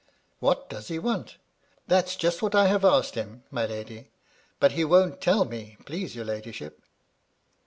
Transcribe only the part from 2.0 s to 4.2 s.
just what I have asked him, my lady,